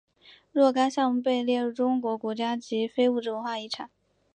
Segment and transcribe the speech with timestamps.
[0.51, 3.91] 若干项目被列入中国国家级非物质文化遗产。